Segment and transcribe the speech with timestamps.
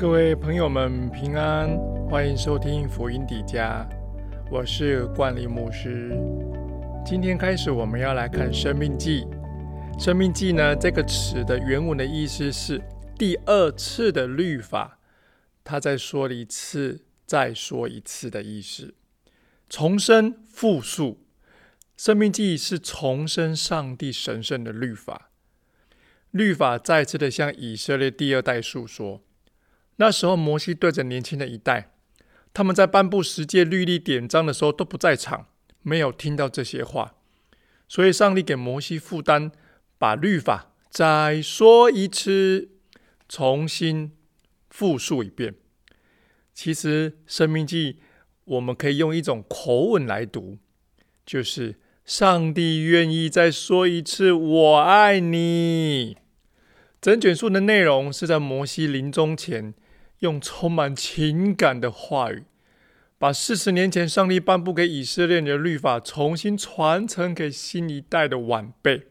[0.00, 1.76] 各位朋友们平安，
[2.08, 3.86] 欢迎收听福音底家，
[4.50, 6.18] 我是冠利牧师。
[7.04, 9.20] 今天开始，我们要来看《生命记》。
[10.02, 12.80] 《生命记》呢，这个词的原文的意思是
[13.18, 14.98] 第二次的律法，
[15.62, 18.94] 他再说一次，再说一次的意思，
[19.68, 21.26] 重生复述。
[22.02, 25.30] 《生命记》是重生上帝神圣的律法，
[26.30, 29.20] 律法再次的向以色列第二代诉说。
[30.00, 31.92] 那时候，摩西对着年轻的一代，
[32.54, 35.48] 他们在颁布十诫律例典章的时候都不在场，
[35.82, 37.16] 没有听到这些话，
[37.86, 39.52] 所以上帝给摩西负担，
[39.98, 42.70] 把律法再说一次，
[43.28, 44.12] 重新
[44.70, 45.56] 复述一遍。
[46.54, 47.92] 其实《生命记》
[48.46, 50.56] 我们可以用一种口吻来读，
[51.26, 56.16] 就是上帝愿意再说一次“我爱你”。
[57.02, 59.74] 整卷书的内容是在摩西临终前。
[60.20, 62.44] 用充满情感的话语，
[63.18, 69.02] 把四十年前上帝颁布给以色列人的律法重新传承给新一代的晚辈，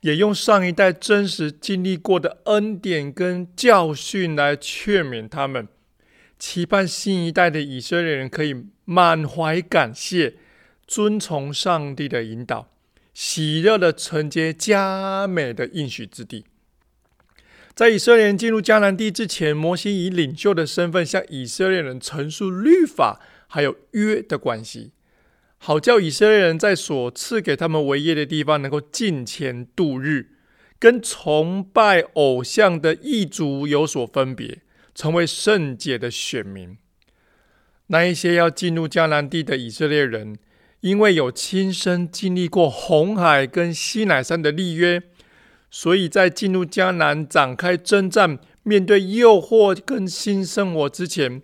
[0.00, 5.68] 也用上一代真实经历过的恩典跟教训来劝勉他们，
[6.38, 10.34] 期盼新一代的以色列人可以满怀感谢，
[10.86, 12.68] 遵从上帝的引导，
[13.14, 16.44] 喜乐的承接佳美的应许之地。
[17.74, 24.92] 在以色列人进入迦南地之前，摩西以领袖的身份向以色列人陈述律法还有约的关系，
[25.56, 30.32] 好叫以色列人在所赐给他们为业的地方能够尽前度日，
[30.78, 34.58] 跟崇拜偶像的异族有所分别，
[34.94, 36.76] 成为圣洁的选民。
[37.86, 40.36] 那一些要进入迦南地的以色列人，
[40.80, 45.02] 因为有亲身经历过红海跟西乃山的立约。
[45.74, 51.40] 所以在进入迦南展开征战、面对诱惑跟新生活之前，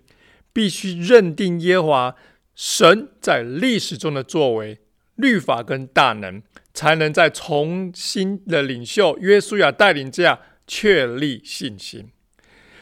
[0.53, 2.15] 必须认定耶华
[2.53, 4.77] 神在历史中的作为、
[5.15, 6.43] 律法跟大能，
[6.75, 12.11] 才能在重新的领袖约书亚带领下确立信心。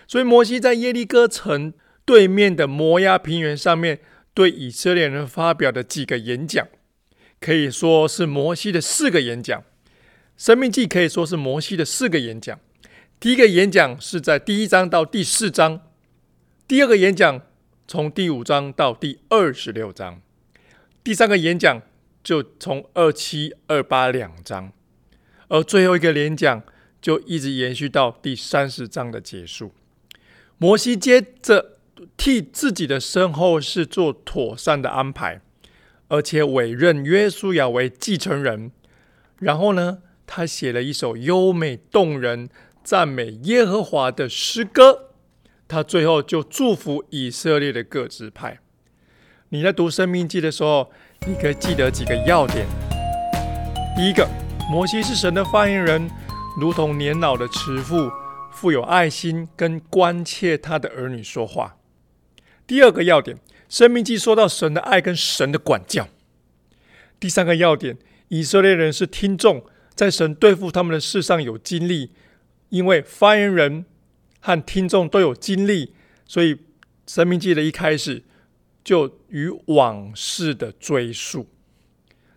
[0.05, 4.01] 所以摩西在耶利哥城对面的摩押平原上面
[4.33, 6.67] 对以色列人发表的几个演讲，
[7.39, 9.63] 可以说是摩西的四个演讲。
[10.37, 12.59] 生命记可以说是摩西的四个演讲。
[13.19, 15.81] 第一个演讲是在第一章到第四章，
[16.67, 17.41] 第二个演讲
[17.87, 20.21] 从第五章到第二十六章，
[21.03, 21.81] 第三个演讲
[22.23, 24.71] 就从二七二八两章，
[25.47, 26.61] 而最后一个演讲
[27.01, 29.73] 就一直延续到第三十章的结束。
[30.59, 31.77] 摩西接着
[32.15, 35.41] 替自己的身后事做妥善的安排，
[36.09, 38.71] 而且委任约书亚为继承人，
[39.39, 40.03] 然后呢？
[40.27, 42.49] 他写了一首优美动人、
[42.83, 45.05] 赞美耶和华的诗歌。
[45.67, 48.59] 他最后就祝福以色列的各支派。
[49.49, 50.91] 你在读《生命记》的时候，
[51.25, 52.65] 你可以记得几个要点：
[53.95, 54.27] 第一个，
[54.69, 56.09] 摩西是神的发言人，
[56.59, 58.11] 如同年老的慈父，
[58.51, 61.77] 富有爱心，跟关切他的儿女说话；
[62.65, 63.37] 第二个要点，
[63.69, 66.05] 《生命记》说到神的爱跟神的管教；
[67.19, 69.63] 第三个要点，以色列人是听众。
[69.97, 72.11] 在神对付他们的事上有经历，
[72.69, 73.83] 因为发言人
[74.39, 75.93] 和听众都有经历，
[76.23, 76.59] 所以
[77.07, 78.23] 生命记的一开始
[78.83, 81.49] 就与往事的追溯，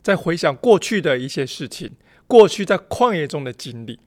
[0.00, 1.93] 在回想过去的一些事情，
[2.26, 4.00] 过去在旷野中的经历。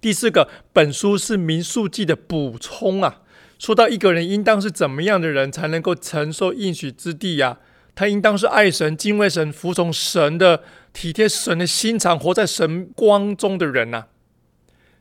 [0.00, 3.22] 第四个，本书是民数记的补充啊，
[3.60, 7.58] 说到一个人应当是怎么样的人才能够承受应许之地呀？
[7.98, 14.04] 他应当是爱神、敬畏神、服从神的、体贴神的心肠、活在神光中的人呐。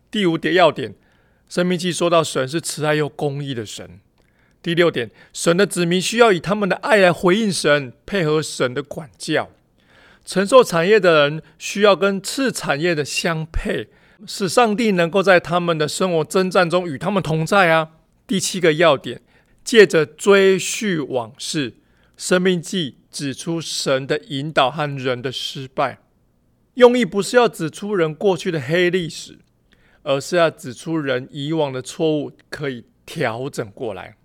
[0.09, 0.93] 第五点要点，
[1.47, 3.99] 《生命记》说到神是慈爱又公义的神。
[4.63, 9.51] 第六点，神的子民需要以他们的爱来回应神，配合神的管教。
[10.25, 13.89] 承受产业的人需要跟次产业的相配，
[14.25, 17.89] 使上帝能够在他们的生活征战中与他们同在啊。
[18.25, 19.21] 第七个要点，
[19.63, 21.75] 借着追叙往事。
[22.17, 25.99] 生命记指出神的引导和人的失败，
[26.73, 29.37] 用意不是要指出人过去的黑历史，
[30.01, 34.17] 而是要指出人以往的错误可以调整过来。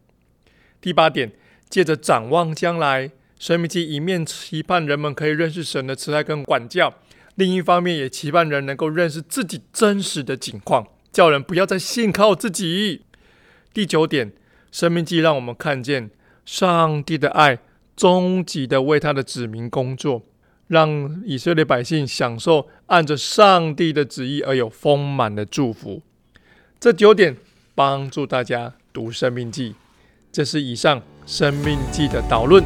[0.81, 1.33] 第八点，
[1.69, 6.95] 借着展望将来，生命记一面期盼人们可以认识神的慈爱跟管教，
[7.35, 13.03] 另一方面也期盼人能够认识自己真实的境况，叫人不要再信靠自己。
[13.75, 14.33] 第九点，
[14.71, 16.11] 生命记让我们看见
[16.47, 17.59] 上帝的爱。
[17.97, 20.23] 终极的为他的子民工作，
[20.67, 26.03] 让以色列百姓享受按着上帝的旨意而有丰满的祝福。
[26.81, 27.37] 这九点
[27.75, 29.71] 帮助大家读《生命记》。
[30.33, 32.65] 这是以上《生命记》的导论。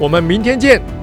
[0.00, 0.95] 我们明天见。